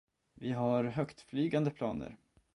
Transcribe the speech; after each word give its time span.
Vi 0.35 0.51
har 0.51 0.83
högtflygande 0.83 1.71
planer. 1.71 2.17